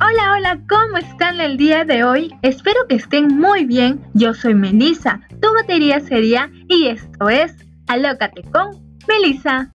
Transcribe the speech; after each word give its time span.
Hola, 0.00 0.34
hola, 0.36 0.60
¿cómo 0.68 0.98
están 0.98 1.40
el 1.40 1.56
día 1.56 1.84
de 1.84 2.04
hoy? 2.04 2.34
Espero 2.42 2.86
que 2.88 2.96
estén 2.96 3.28
muy 3.28 3.64
bien. 3.64 4.00
Yo 4.14 4.34
soy 4.34 4.54
Melissa, 4.54 5.20
tu 5.40 5.52
batería 5.54 6.00
sería 6.00 6.50
y 6.68 6.88
esto 6.88 7.28
es 7.28 7.54
Alócate 7.86 8.42
con 8.50 8.70
Melissa. 9.08 9.72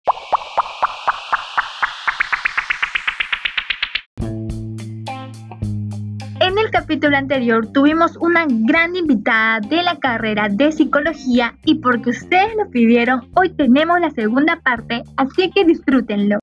Capítulo 6.90 7.18
anterior 7.18 7.68
tuvimos 7.72 8.18
una 8.18 8.48
gran 8.50 8.96
invitada 8.96 9.60
de 9.60 9.84
la 9.84 10.00
carrera 10.00 10.50
de 10.50 10.72
psicología 10.72 11.56
y 11.64 11.76
porque 11.76 12.10
ustedes 12.10 12.56
lo 12.58 12.68
pidieron, 12.72 13.30
hoy 13.36 13.52
tenemos 13.52 14.00
la 14.00 14.10
segunda 14.10 14.60
parte, 14.64 15.04
así 15.16 15.52
que 15.52 15.66
disfrútenlo. 15.66 16.40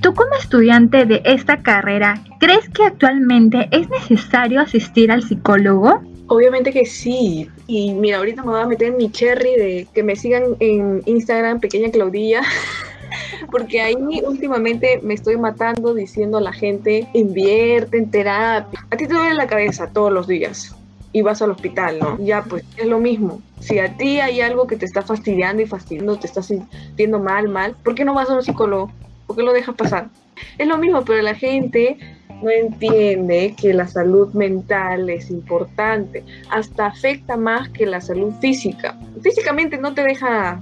Tú 0.00 0.14
como 0.14 0.34
estudiante 0.34 1.06
de 1.06 1.22
esta 1.24 1.62
carrera, 1.62 2.24
¿crees 2.40 2.68
que 2.70 2.82
actualmente 2.82 3.68
es 3.70 3.88
necesario 3.88 4.60
asistir 4.60 5.12
al 5.12 5.22
psicólogo? 5.22 6.02
Obviamente 6.26 6.72
que 6.72 6.84
sí. 6.84 7.48
Y 7.68 7.94
mira, 7.94 8.16
ahorita 8.18 8.42
me 8.42 8.50
voy 8.50 8.62
a 8.62 8.66
meter 8.66 8.88
en 8.88 8.96
mi 8.96 9.12
cherry 9.12 9.54
de 9.56 9.86
que 9.94 10.02
me 10.02 10.16
sigan 10.16 10.56
en 10.58 11.02
Instagram, 11.06 11.60
pequeña 11.60 11.92
Claudilla. 11.92 12.42
Porque 13.50 13.80
ahí 13.80 14.22
últimamente 14.24 15.00
me 15.02 15.14
estoy 15.14 15.36
matando 15.36 15.94
diciendo 15.94 16.38
a 16.38 16.40
la 16.40 16.52
gente, 16.52 17.08
invierte 17.12 17.98
en 17.98 18.10
terapia. 18.10 18.86
A 18.90 18.96
ti 18.96 19.06
te 19.06 19.14
duele 19.14 19.34
la 19.34 19.46
cabeza 19.46 19.88
todos 19.92 20.12
los 20.12 20.26
días 20.26 20.74
y 21.12 21.22
vas 21.22 21.42
al 21.42 21.50
hospital, 21.50 21.98
¿no? 21.98 22.18
Ya, 22.18 22.42
pues 22.42 22.64
es 22.76 22.86
lo 22.86 22.98
mismo. 22.98 23.42
Si 23.60 23.78
a 23.78 23.96
ti 23.96 24.20
hay 24.20 24.40
algo 24.40 24.66
que 24.66 24.76
te 24.76 24.86
está 24.86 25.02
fastidiando 25.02 25.62
y 25.62 25.66
fastidiando, 25.66 26.18
te 26.18 26.26
estás 26.26 26.46
sintiendo 26.46 27.18
mal, 27.18 27.48
mal, 27.48 27.76
¿por 27.84 27.94
qué 27.94 28.04
no 28.04 28.14
vas 28.14 28.30
a 28.30 28.34
un 28.34 28.42
psicólogo? 28.42 28.90
¿Por 29.26 29.36
qué 29.36 29.42
lo 29.42 29.52
dejas 29.52 29.74
pasar? 29.76 30.08
Es 30.58 30.66
lo 30.66 30.78
mismo, 30.78 31.04
pero 31.04 31.20
la 31.22 31.34
gente 31.34 31.98
no 32.42 32.50
entiende 32.50 33.54
que 33.56 33.72
la 33.72 33.86
salud 33.86 34.32
mental 34.32 35.08
es 35.10 35.30
importante. 35.30 36.24
Hasta 36.50 36.86
afecta 36.86 37.36
más 37.36 37.68
que 37.68 37.86
la 37.86 38.00
salud 38.00 38.32
física. 38.40 38.98
Físicamente 39.22 39.78
no 39.78 39.94
te 39.94 40.02
deja 40.02 40.60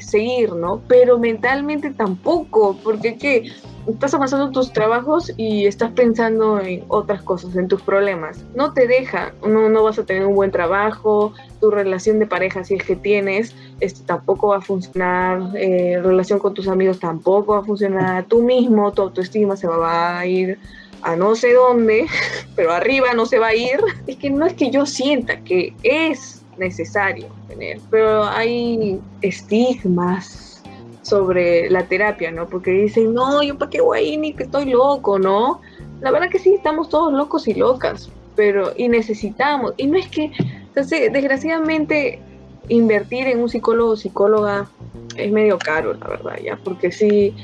seguir, 0.00 0.52
¿no? 0.54 0.80
Pero 0.86 1.18
mentalmente 1.18 1.90
tampoco, 1.90 2.76
porque 2.82 3.16
¿qué? 3.16 3.50
estás 3.86 4.14
avanzando 4.14 4.50
tus 4.50 4.72
trabajos 4.72 5.32
y 5.36 5.66
estás 5.66 5.92
pensando 5.92 6.60
en 6.60 6.84
otras 6.88 7.22
cosas, 7.22 7.56
en 7.56 7.68
tus 7.68 7.82
problemas. 7.82 8.44
No 8.54 8.72
te 8.72 8.86
deja, 8.86 9.32
no, 9.46 9.68
no 9.68 9.82
vas 9.82 9.98
a 9.98 10.04
tener 10.04 10.26
un 10.26 10.34
buen 10.34 10.50
trabajo, 10.50 11.32
tu 11.60 11.70
relación 11.70 12.18
de 12.18 12.26
pareja, 12.26 12.64
si 12.64 12.74
es 12.74 12.84
que 12.84 12.96
tienes, 12.96 13.54
este, 13.80 14.04
tampoco 14.04 14.48
va 14.48 14.58
a 14.58 14.60
funcionar, 14.60 15.56
eh, 15.56 16.00
relación 16.02 16.38
con 16.38 16.54
tus 16.54 16.68
amigos 16.68 17.00
tampoco 17.00 17.54
va 17.54 17.60
a 17.60 17.64
funcionar, 17.64 18.24
tú 18.24 18.42
mismo, 18.42 18.92
tu 18.92 19.02
autoestima 19.02 19.56
se 19.56 19.66
va 19.66 20.18
a 20.18 20.26
ir 20.26 20.58
a 21.02 21.16
no 21.16 21.34
sé 21.34 21.54
dónde, 21.54 22.06
pero 22.56 22.72
arriba 22.72 23.14
no 23.14 23.26
se 23.26 23.38
va 23.38 23.48
a 23.48 23.54
ir. 23.54 23.80
Es 24.06 24.16
que 24.16 24.30
no 24.30 24.46
es 24.46 24.54
que 24.54 24.70
yo 24.70 24.86
sienta 24.86 25.40
que 25.40 25.74
es 25.82 26.39
necesario 26.60 27.26
tener, 27.48 27.80
pero 27.90 28.24
hay 28.24 29.00
estigmas 29.22 30.62
sobre 31.02 31.68
la 31.70 31.84
terapia, 31.86 32.30
¿no? 32.30 32.46
Porque 32.46 32.70
dicen, 32.70 33.14
no, 33.14 33.42
yo 33.42 33.58
para 33.58 33.70
qué 33.70 33.80
voy 33.80 34.16
ni 34.16 34.34
que 34.34 34.44
estoy 34.44 34.66
loco, 34.66 35.18
¿no? 35.18 35.60
La 36.00 36.12
verdad 36.12 36.30
que 36.30 36.38
sí, 36.38 36.54
estamos 36.54 36.88
todos 36.88 37.12
locos 37.12 37.48
y 37.48 37.54
locas, 37.54 38.10
pero 38.36 38.72
y 38.76 38.88
necesitamos, 38.88 39.74
y 39.76 39.86
no 39.86 39.98
es 39.98 40.08
que, 40.08 40.30
entonces, 40.38 41.12
desgraciadamente, 41.12 42.20
invertir 42.68 43.26
en 43.26 43.40
un 43.40 43.48
psicólogo 43.48 43.92
o 43.92 43.96
psicóloga 43.96 44.70
es 45.16 45.32
medio 45.32 45.58
caro, 45.58 45.94
la 45.94 46.06
verdad, 46.06 46.38
ya, 46.42 46.56
porque 46.62 46.92
sí, 46.92 47.34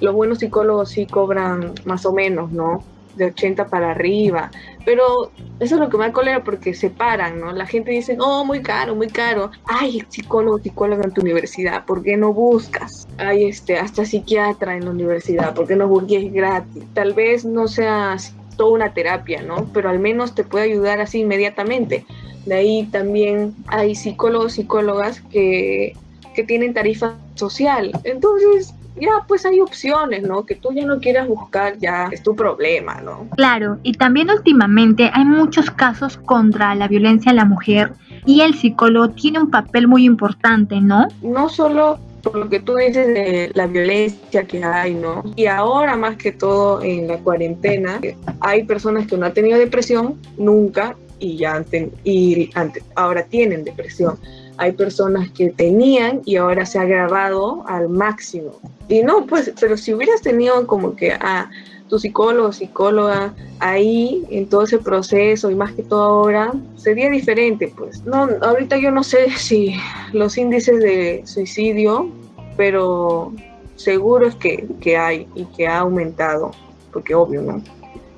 los 0.00 0.14
buenos 0.14 0.38
psicólogos 0.38 0.90
sí 0.90 1.06
cobran 1.06 1.72
más 1.84 2.06
o 2.06 2.12
menos, 2.12 2.52
¿no? 2.52 2.84
De 3.16 3.26
80 3.26 3.66
para 3.66 3.90
arriba. 3.90 4.50
Pero 4.84 5.30
eso 5.58 5.74
es 5.74 5.80
lo 5.80 5.88
que 5.88 5.96
me 5.96 6.06
da 6.06 6.12
cólera 6.12 6.44
porque 6.44 6.74
se 6.74 6.90
paran, 6.90 7.40
¿no? 7.40 7.52
La 7.52 7.66
gente 7.66 7.90
dice, 7.90 8.16
no, 8.16 8.44
muy 8.44 8.62
caro, 8.62 8.94
muy 8.94 9.08
caro. 9.08 9.50
Ay, 9.64 10.02
psicólogo, 10.08 10.58
psicóloga 10.58 11.04
en 11.04 11.12
tu 11.12 11.22
universidad, 11.22 11.84
¿por 11.84 12.02
qué 12.02 12.16
no 12.16 12.32
buscas? 12.32 13.06
Ay, 13.18 13.46
este, 13.46 13.76
hasta 13.78 14.04
psiquiatra 14.04 14.76
en 14.76 14.84
la 14.84 14.90
universidad, 14.90 15.54
¿por 15.54 15.66
qué 15.66 15.76
no 15.76 15.88
busques 15.88 16.32
gratis? 16.32 16.84
Tal 16.94 17.14
vez 17.14 17.44
no 17.44 17.68
sea 17.68 18.16
toda 18.56 18.70
una 18.70 18.94
terapia, 18.94 19.42
¿no? 19.42 19.68
Pero 19.72 19.88
al 19.88 19.98
menos 19.98 20.34
te 20.34 20.44
puede 20.44 20.66
ayudar 20.66 21.00
así 21.00 21.20
inmediatamente. 21.20 22.04
De 22.46 22.54
ahí 22.54 22.88
también 22.92 23.54
hay 23.66 23.94
psicólogos, 23.94 24.52
psicólogas 24.52 25.20
que, 25.32 25.96
que 26.34 26.44
tienen 26.44 26.74
tarifa 26.74 27.16
social. 27.34 27.90
Entonces, 28.04 28.72
ya 29.00 29.24
pues 29.26 29.44
hay 29.46 29.60
opciones, 29.60 30.22
¿no? 30.22 30.44
Que 30.44 30.54
tú 30.54 30.72
ya 30.72 30.84
no 30.84 30.98
quieras 31.00 31.28
buscar, 31.28 31.78
ya 31.78 32.08
es 32.10 32.22
tu 32.22 32.34
problema, 32.34 33.00
¿no? 33.00 33.28
Claro, 33.36 33.78
y 33.82 33.92
también 33.92 34.30
últimamente 34.30 35.10
hay 35.12 35.24
muchos 35.24 35.70
casos 35.70 36.16
contra 36.18 36.74
la 36.74 36.88
violencia 36.88 37.32
a 37.32 37.34
la 37.34 37.44
mujer 37.44 37.92
y 38.24 38.40
el 38.40 38.54
psicólogo 38.54 39.10
tiene 39.10 39.40
un 39.40 39.50
papel 39.50 39.88
muy 39.88 40.04
importante, 40.04 40.80
¿no? 40.80 41.08
No 41.22 41.48
solo 41.48 41.98
por 42.22 42.36
lo 42.36 42.48
que 42.48 42.58
tú 42.58 42.74
dices 42.74 43.06
de 43.06 43.52
la 43.54 43.66
violencia 43.66 44.44
que 44.44 44.64
hay, 44.64 44.94
¿no? 44.94 45.22
Y 45.36 45.46
ahora 45.46 45.94
más 45.96 46.16
que 46.16 46.32
todo 46.32 46.82
en 46.82 47.06
la 47.06 47.18
cuarentena, 47.18 48.00
hay 48.40 48.64
personas 48.64 49.06
que 49.06 49.16
no 49.16 49.26
han 49.26 49.34
tenido 49.34 49.58
depresión 49.58 50.20
nunca 50.36 50.96
y 51.18 51.36
ya 51.36 51.54
antes, 51.54 51.88
y 52.04 52.50
antes, 52.54 52.82
ahora 52.94 53.22
tienen 53.24 53.64
depresión 53.64 54.18
hay 54.58 54.72
personas 54.72 55.30
que 55.30 55.50
tenían 55.50 56.22
y 56.24 56.36
ahora 56.36 56.66
se 56.66 56.78
ha 56.78 56.82
agravado 56.82 57.64
al 57.66 57.88
máximo. 57.88 58.52
Y 58.88 59.02
no, 59.02 59.26
pues, 59.26 59.52
pero 59.60 59.76
si 59.76 59.92
hubieras 59.92 60.22
tenido 60.22 60.66
como 60.66 60.94
que 60.94 61.12
a 61.12 61.50
tu 61.88 61.98
psicólogo, 61.98 62.52
psicóloga 62.52 63.34
ahí 63.60 64.24
en 64.30 64.48
todo 64.48 64.62
ese 64.62 64.78
proceso 64.78 65.50
y 65.50 65.54
más 65.54 65.72
que 65.72 65.82
todo 65.82 66.02
ahora, 66.02 66.52
sería 66.76 67.10
diferente, 67.10 67.72
pues. 67.76 68.04
No, 68.04 68.28
ahorita 68.42 68.78
yo 68.78 68.90
no 68.90 69.04
sé 69.04 69.30
si 69.36 69.74
los 70.12 70.36
índices 70.36 70.80
de 70.80 71.22
suicidio, 71.24 72.08
pero 72.56 73.32
seguro 73.76 74.26
es 74.26 74.34
que, 74.36 74.66
que 74.80 74.96
hay 74.96 75.28
y 75.34 75.44
que 75.44 75.66
ha 75.66 75.78
aumentado, 75.78 76.50
porque 76.92 77.14
obvio, 77.14 77.42
¿no? 77.42 77.62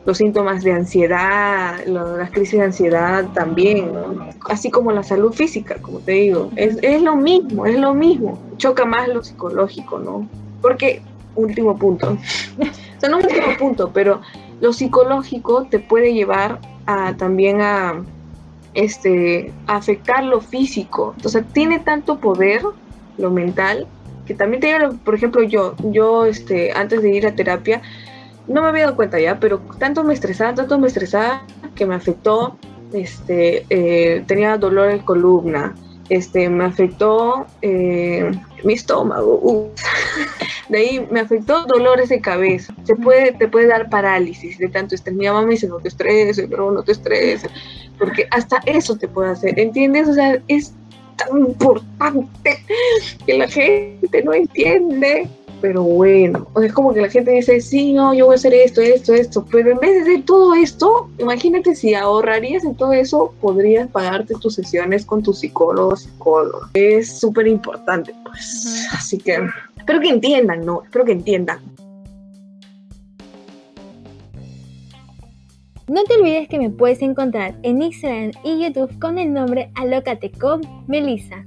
Los 0.08 0.16
síntomas 0.16 0.64
de 0.64 0.72
ansiedad, 0.72 1.84
las 1.84 2.30
crisis 2.30 2.58
de 2.58 2.64
ansiedad 2.64 3.26
también, 3.34 3.90
así 4.48 4.70
como 4.70 4.90
la 4.90 5.02
salud 5.02 5.34
física, 5.34 5.76
como 5.82 5.98
te 5.98 6.12
digo, 6.12 6.50
es, 6.56 6.78
es, 6.80 7.02
lo 7.02 7.14
mismo, 7.14 7.66
es 7.66 7.78
lo 7.78 7.92
mismo, 7.92 8.38
choca 8.56 8.86
más 8.86 9.06
lo 9.08 9.22
psicológico, 9.22 9.98
¿no? 9.98 10.26
Porque, 10.62 11.02
último 11.36 11.76
punto, 11.76 12.16
o 12.58 13.00
sea, 13.00 13.10
no 13.10 13.18
último 13.18 13.48
punto, 13.58 13.90
pero 13.92 14.22
lo 14.62 14.72
psicológico 14.72 15.64
te 15.64 15.78
puede 15.78 16.14
llevar 16.14 16.58
a, 16.86 17.14
también 17.18 17.60
a, 17.60 18.02
este, 18.72 19.52
afectar 19.66 20.24
lo 20.24 20.40
físico, 20.40 21.14
o 21.22 21.28
sea, 21.28 21.42
tiene 21.42 21.80
tanto 21.80 22.18
poder 22.18 22.62
lo 23.18 23.30
mental 23.30 23.86
que 24.26 24.32
también 24.32 24.60
te 24.60 24.74
por 25.04 25.14
ejemplo, 25.14 25.42
yo, 25.42 25.74
yo, 25.84 26.24
este, 26.24 26.72
antes 26.72 27.02
de 27.02 27.14
ir 27.14 27.26
a 27.26 27.34
terapia, 27.34 27.82
no 28.48 28.62
me 28.62 28.68
había 28.68 28.84
dado 28.84 28.96
cuenta 28.96 29.20
ya, 29.20 29.38
pero 29.38 29.58
tanto 29.78 30.02
me 30.04 30.14
estresaba, 30.14 30.54
tanto 30.54 30.78
me 30.78 30.88
estresaba 30.88 31.42
que 31.74 31.86
me 31.86 31.94
afectó, 31.94 32.56
este, 32.92 33.66
eh, 33.68 34.24
tenía 34.26 34.56
dolor 34.56 34.90
en 34.90 35.00
columna, 35.00 35.74
este, 36.08 36.48
me 36.48 36.64
afectó 36.64 37.46
eh, 37.60 38.30
mi 38.64 38.72
estómago, 38.72 39.70
de 40.68 40.78
ahí 40.78 41.06
me 41.10 41.20
afectó 41.20 41.64
dolores 41.66 42.08
de 42.08 42.20
cabeza, 42.20 42.74
se 42.84 42.96
puede, 42.96 43.32
te 43.32 43.48
puede 43.48 43.66
dar 43.66 43.90
parálisis 43.90 44.58
de 44.58 44.68
tanto 44.68 44.94
estrés, 44.94 45.14
mi 45.14 45.26
mamá 45.26 45.42
me 45.42 45.52
dice 45.52 45.68
no 45.68 45.78
te 45.78 45.88
estreses, 45.88 46.46
pero 46.48 46.70
no 46.72 46.82
te 46.82 46.92
estreses, 46.92 47.50
porque 47.98 48.26
hasta 48.30 48.62
eso 48.64 48.96
te 48.96 49.08
puede 49.08 49.30
hacer, 49.30 49.58
¿entiendes? 49.60 50.08
O 50.08 50.14
sea, 50.14 50.40
es 50.48 50.72
tan 51.16 51.38
importante 51.38 52.64
que 53.26 53.36
la 53.36 53.48
gente 53.48 54.22
no 54.24 54.32
entiende 54.32 55.28
pero 55.60 55.82
bueno, 55.82 56.46
es 56.62 56.72
como 56.72 56.92
que 56.92 57.00
la 57.00 57.08
gente 57.08 57.30
dice, 57.32 57.60
sí, 57.60 57.92
no, 57.92 58.14
yo 58.14 58.26
voy 58.26 58.34
a 58.34 58.36
hacer 58.36 58.54
esto, 58.54 58.80
esto, 58.80 59.12
esto, 59.12 59.44
pero 59.50 59.72
en 59.72 59.78
vez 59.78 59.94
de 59.94 60.00
hacer 60.02 60.24
todo 60.24 60.54
esto, 60.54 61.08
imagínate 61.18 61.74
si 61.74 61.94
ahorrarías 61.94 62.64
en 62.64 62.74
todo 62.74 62.92
eso, 62.92 63.34
podrías 63.40 63.88
pagarte 63.88 64.34
tus 64.40 64.54
sesiones 64.54 65.04
con 65.04 65.22
tu 65.22 65.32
psicólogo 65.32 65.96
psicólogo. 65.96 66.60
Es 66.74 67.18
súper 67.18 67.46
importante, 67.46 68.14
pues. 68.24 68.86
Así 68.92 69.18
que 69.18 69.38
espero 69.76 70.00
que 70.00 70.08
entiendan, 70.08 70.64
¿no? 70.64 70.82
Espero 70.82 71.04
que 71.04 71.12
entiendan. 71.12 71.58
No 75.88 76.04
te 76.04 76.16
olvides 76.16 76.48
que 76.48 76.58
me 76.58 76.68
puedes 76.68 77.00
encontrar 77.00 77.54
en 77.62 77.80
Instagram 77.80 78.32
y 78.44 78.62
YouTube 78.62 78.98
con 78.98 79.16
el 79.18 79.32
nombre 79.32 79.70
Alócate 79.74 80.30
con 80.30 80.60
Melissa. 80.86 81.46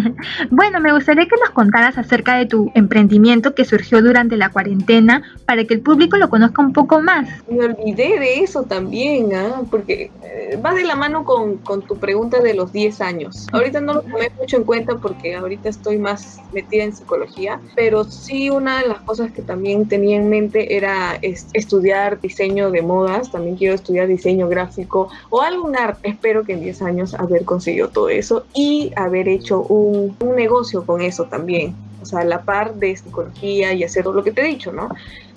bueno, 0.50 0.80
me 0.80 0.92
gustaría 0.92 1.26
que 1.26 1.36
nos 1.40 1.50
contaras 1.50 1.98
acerca 1.98 2.36
de 2.36 2.46
tu 2.46 2.70
emprendimiento 2.74 3.54
que 3.54 3.64
surgió 3.64 4.02
durante 4.02 4.36
la 4.36 4.50
cuarentena 4.50 5.22
para 5.44 5.64
que 5.64 5.74
el 5.74 5.80
público 5.80 6.16
lo 6.16 6.28
conozca 6.28 6.62
un 6.62 6.72
poco 6.72 7.00
más. 7.00 7.28
Me 7.48 7.64
olvidé 7.64 8.18
de 8.18 8.40
eso 8.40 8.64
también, 8.64 9.34
¿ah? 9.34 9.62
porque 9.70 10.10
eh, 10.22 10.58
va 10.64 10.74
de 10.74 10.84
la 10.84 10.96
mano 10.96 11.24
con, 11.24 11.58
con, 11.58 11.82
tu 11.82 11.96
pregunta 11.96 12.40
de 12.40 12.54
los 12.54 12.72
10 12.72 13.00
años. 13.00 13.46
Ahorita 13.52 13.80
no 13.80 13.94
lo 13.94 14.02
tomé 14.02 14.30
mucho 14.38 14.56
en 14.56 14.64
cuenta 14.64 14.96
porque 14.96 15.36
ahorita 15.36 15.68
estoy 15.68 15.98
más 15.98 16.40
metida 16.52 16.84
en 16.84 16.94
psicología, 16.94 17.60
pero 17.74 18.04
sí 18.04 18.50
una 18.50 18.80
de 18.80 18.88
las 18.88 19.00
cosas 19.00 19.30
que 19.32 19.42
también 19.42 19.86
tenía 19.86 20.16
en 20.16 20.28
mente 20.28 20.76
era 20.76 21.18
estudiar 21.22 22.20
diseño 22.20 22.70
de 22.70 22.82
modas, 22.82 23.30
también 23.30 23.56
quiero 23.56 23.74
estudiar 23.74 24.08
diseño 24.08 24.48
gráfico 24.48 25.08
o 25.30 25.42
algún 25.42 25.76
arte. 25.76 26.08
Espero 26.08 26.44
que 26.44 26.54
en 26.54 26.60
10 26.60 26.82
años 26.82 27.14
haber 27.14 27.44
conseguido 27.44 27.88
todo 27.88 28.08
eso 28.08 28.46
y 28.54 28.92
haber 28.96 29.28
hecho 29.28 29.62
un, 29.62 29.85
un 29.86 30.36
negocio 30.36 30.84
con 30.84 31.00
eso 31.00 31.24
también. 31.24 31.74
O 32.02 32.06
sea, 32.06 32.24
la 32.24 32.42
par 32.42 32.74
de 32.74 32.96
psicología 32.96 33.72
y 33.72 33.82
hacer 33.82 34.04
todo 34.04 34.14
lo 34.14 34.24
que 34.24 34.32
te 34.32 34.42
he 34.42 34.44
dicho, 34.44 34.72
¿no? 34.72 34.88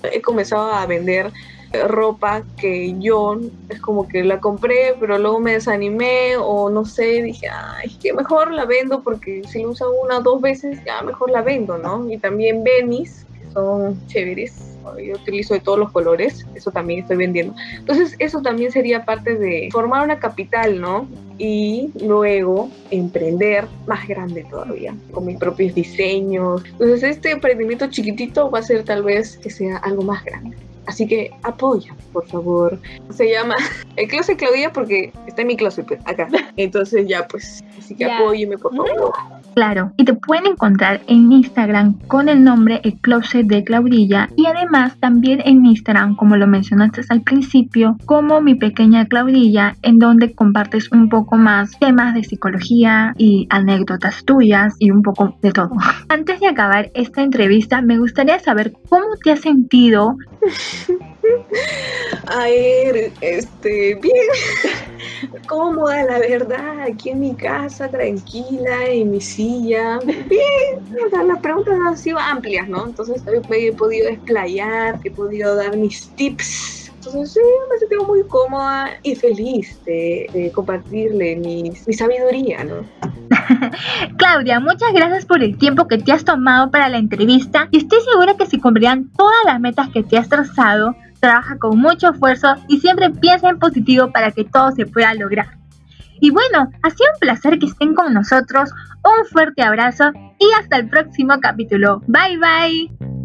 He 0.02 0.20
comenzado 0.20 0.72
a 0.72 0.86
vender 0.86 1.32
ropa 1.86 2.42
que 2.56 2.94
yo 2.98 3.38
es 3.68 3.80
como 3.80 4.08
que 4.08 4.24
la 4.24 4.40
compré, 4.40 4.94
pero 4.98 5.18
luego 5.18 5.38
me 5.38 5.52
desanimé 5.52 6.36
o 6.36 6.68
no 6.68 6.84
sé, 6.84 7.22
dije, 7.22 7.48
ay, 7.48 7.96
que 8.02 8.12
mejor 8.12 8.52
la 8.52 8.64
vendo 8.64 9.02
porque 9.02 9.42
si 9.48 9.62
lo 9.62 9.70
usan 9.70 9.88
una 10.02 10.18
o 10.18 10.22
dos 10.22 10.40
veces, 10.40 10.82
ya 10.84 11.02
mejor 11.02 11.30
la 11.30 11.42
vendo, 11.42 11.78
¿no? 11.78 12.10
Y 12.10 12.18
también 12.18 12.64
Benis, 12.64 13.24
que 13.38 13.50
son 13.52 14.04
chéveres, 14.08 14.69
yo 15.04 15.14
utilizo 15.14 15.54
de 15.54 15.60
todos 15.60 15.78
los 15.78 15.90
colores, 15.90 16.46
eso 16.54 16.70
también 16.70 17.00
estoy 17.00 17.16
vendiendo. 17.16 17.54
Entonces, 17.76 18.16
eso 18.18 18.42
también 18.42 18.72
sería 18.72 19.04
parte 19.04 19.36
de 19.36 19.68
formar 19.72 20.04
una 20.04 20.18
capital, 20.18 20.80
¿no? 20.80 21.08
Y 21.38 21.90
luego 22.00 22.70
emprender 22.90 23.66
más 23.86 24.06
grande 24.06 24.46
todavía, 24.50 24.94
con 25.12 25.26
mis 25.26 25.38
propios 25.38 25.74
diseños. 25.74 26.62
Entonces, 26.64 27.02
este 27.02 27.30
emprendimiento 27.30 27.86
chiquitito 27.88 28.50
va 28.50 28.58
a 28.58 28.62
ser 28.62 28.84
tal 28.84 29.02
vez 29.02 29.38
que 29.38 29.50
sea 29.50 29.78
algo 29.78 30.02
más 30.02 30.24
grande. 30.24 30.56
Así 30.86 31.06
que 31.06 31.30
apoya, 31.44 31.94
por 32.12 32.26
favor. 32.26 32.78
Se 33.10 33.30
llama 33.30 33.54
el 33.96 34.08
closet 34.08 34.36
Claudia 34.36 34.72
porque 34.72 35.12
está 35.26 35.42
en 35.42 35.48
mi 35.48 35.56
closet 35.56 35.86
pues, 35.86 36.00
acá. 36.04 36.28
Entonces 36.56 37.06
ya 37.06 37.26
pues, 37.28 37.62
así 37.78 37.94
que 37.94 38.06
apóyeme 38.06 38.58
por 38.58 38.74
favor. 38.74 39.12
Claro, 39.54 39.92
y 39.96 40.04
te 40.04 40.14
pueden 40.14 40.46
encontrar 40.46 41.00
en 41.06 41.32
Instagram 41.32 41.98
con 42.06 42.28
el 42.28 42.44
nombre 42.44 42.80
El 42.84 42.98
Closet 43.00 43.46
de 43.46 43.64
Claudilla 43.64 44.28
y 44.36 44.46
además 44.46 44.96
también 45.00 45.40
en 45.44 45.66
Instagram, 45.66 46.16
como 46.16 46.36
lo 46.36 46.46
mencionaste 46.46 47.02
al 47.08 47.22
principio, 47.22 47.96
como 48.06 48.40
mi 48.40 48.54
pequeña 48.54 49.06
Claudilla, 49.06 49.76
en 49.82 49.98
donde 49.98 50.34
compartes 50.34 50.90
un 50.92 51.08
poco 51.08 51.36
más 51.36 51.78
temas 51.78 52.14
de 52.14 52.24
psicología 52.24 53.14
y 53.16 53.46
anécdotas 53.50 54.24
tuyas 54.24 54.74
y 54.78 54.90
un 54.90 55.02
poco 55.02 55.36
de 55.42 55.52
todo. 55.52 55.70
Antes 56.08 56.40
de 56.40 56.48
acabar 56.48 56.90
esta 56.94 57.22
entrevista, 57.22 57.82
me 57.82 57.98
gustaría 57.98 58.38
saber 58.38 58.72
cómo 58.88 59.06
te 59.22 59.32
has 59.32 59.40
sentido 59.40 60.16
Ay, 62.26 63.12
este, 63.20 63.94
bien 63.96 64.26
cómoda, 65.46 66.04
la 66.04 66.18
verdad, 66.18 66.80
aquí 66.88 67.10
en 67.10 67.20
mi 67.20 67.34
casa, 67.34 67.88
tranquila, 67.88 68.86
en 68.86 69.10
mi 69.10 69.20
silla, 69.20 69.98
bien, 70.04 71.04
o 71.06 71.10
sea, 71.10 71.24
las 71.24 71.40
preguntas 71.40 71.74
han 71.84 71.96
sido 71.96 72.18
amplias, 72.18 72.68
¿no? 72.68 72.86
Entonces 72.86 73.22
me 73.48 73.66
he 73.66 73.72
podido 73.72 74.08
desplayar, 74.08 75.00
he 75.02 75.10
podido 75.10 75.56
dar 75.56 75.76
mis 75.76 76.08
tips. 76.10 76.92
Entonces 76.94 77.32
sí, 77.32 77.40
me 77.70 77.78
sentido 77.78 78.04
muy 78.04 78.22
cómoda 78.24 78.90
y 79.02 79.14
feliz 79.14 79.82
de, 79.84 80.52
compartirle 80.54 81.36
mi, 81.36 81.72
mi 81.86 81.94
sabiduría, 81.94 82.62
¿no? 82.62 82.86
Claudia, 84.18 84.60
muchas 84.60 84.92
gracias 84.92 85.24
por 85.24 85.42
el 85.42 85.56
tiempo 85.56 85.88
que 85.88 85.98
te 85.98 86.12
has 86.12 86.24
tomado 86.24 86.70
para 86.70 86.88
la 86.88 86.98
entrevista 86.98 87.68
y 87.70 87.78
estoy 87.78 88.00
segura 88.02 88.36
que 88.36 88.46
si 88.46 88.60
cumplirán 88.60 89.08
todas 89.16 89.44
las 89.46 89.58
metas 89.60 89.88
que 89.88 90.02
te 90.02 90.18
has 90.18 90.28
trazado, 90.28 90.94
trabaja 91.20 91.58
con 91.58 91.78
mucho 91.78 92.10
esfuerzo 92.10 92.54
y 92.68 92.80
siempre 92.80 93.10
piensa 93.10 93.48
en 93.48 93.58
positivo 93.58 94.10
para 94.10 94.30
que 94.30 94.44
todo 94.44 94.72
se 94.72 94.86
pueda 94.86 95.14
lograr. 95.14 95.58
Y 96.20 96.30
bueno, 96.30 96.70
ha 96.82 96.90
sido 96.90 97.10
un 97.14 97.18
placer 97.20 97.58
que 97.58 97.66
estén 97.66 97.94
con 97.94 98.12
nosotros, 98.12 98.70
un 99.04 99.26
fuerte 99.26 99.62
abrazo 99.62 100.10
y 100.38 100.46
hasta 100.58 100.76
el 100.76 100.88
próximo 100.88 101.34
capítulo. 101.40 102.02
Bye 102.06 102.38
bye. 102.38 103.19